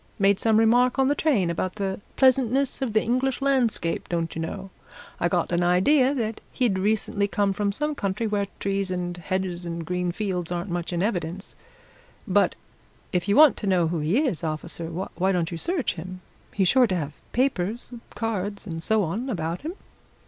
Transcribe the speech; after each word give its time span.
Made 0.17 0.39
some 0.39 0.57
remark 0.57 0.97
in 0.97 1.09
the 1.09 1.13
train 1.13 1.51
about 1.51 1.75
the 1.75 2.01
pleasantness 2.15 2.81
of 2.81 2.93
the 2.93 3.03
English 3.03 3.39
landscape, 3.39 4.09
don't 4.09 4.35
you 4.35 4.41
know? 4.41 4.71
I 5.19 5.27
got 5.29 5.51
an 5.51 5.61
idea 5.61 6.15
that 6.15 6.41
he'd 6.51 6.79
recently 6.79 7.27
come 7.27 7.53
from 7.53 7.71
some 7.71 7.93
country 7.93 8.25
where 8.25 8.47
trees 8.59 8.89
and 8.89 9.15
hedges 9.15 9.63
and 9.63 9.85
green 9.85 10.11
fields 10.11 10.51
aren't 10.51 10.71
much 10.71 10.91
in 10.91 11.03
evidence. 11.03 11.53
But 12.27 12.55
if 13.13 13.27
you 13.27 13.35
want 13.35 13.57
to 13.57 13.67
know 13.67 13.89
who 13.89 13.99
he 13.99 14.17
is, 14.25 14.43
officer, 14.43 14.87
why 14.87 15.31
don't 15.31 15.51
you 15.51 15.59
search 15.59 15.93
him? 15.93 16.21
He's 16.51 16.67
sure 16.69 16.87
to 16.87 16.95
have 16.95 17.21
papers, 17.31 17.91
cards, 18.15 18.65
and 18.65 18.81
so 18.81 19.03
on 19.03 19.29
about 19.29 19.61
him." 19.61 19.73